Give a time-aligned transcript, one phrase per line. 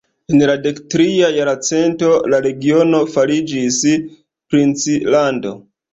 [0.35, 3.81] En la dektria jarcento, la regiono fariĝis
[4.55, 5.55] princlando.